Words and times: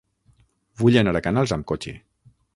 Vull 0.83 0.97
anar 1.03 1.15
a 1.19 1.23
Canals 1.29 1.55
amb 1.59 1.69
cotxe. 1.75 1.97